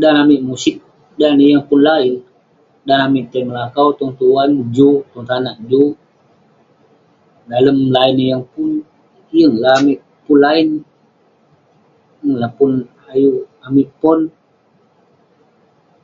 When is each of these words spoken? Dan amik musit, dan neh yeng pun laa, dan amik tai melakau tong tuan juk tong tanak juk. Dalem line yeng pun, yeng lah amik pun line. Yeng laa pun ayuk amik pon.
Dan 0.00 0.14
amik 0.22 0.40
musit, 0.48 0.76
dan 1.18 1.32
neh 1.36 1.48
yeng 1.50 1.64
pun 1.68 1.80
laa, 1.86 2.02
dan 2.86 2.98
amik 3.06 3.24
tai 3.30 3.42
melakau 3.48 3.88
tong 3.98 4.12
tuan 4.18 4.50
juk 4.76 5.00
tong 5.12 5.26
tanak 5.30 5.56
juk. 5.70 5.92
Dalem 7.50 7.78
line 7.94 8.20
yeng 8.28 8.42
pun, 8.52 8.70
yeng 9.38 9.52
lah 9.62 9.72
amik 9.80 9.98
pun 10.24 10.36
line. 10.46 10.72
Yeng 12.24 12.36
laa 12.40 12.52
pun 12.58 12.72
ayuk 13.12 13.40
amik 13.66 13.88
pon. 14.00 14.18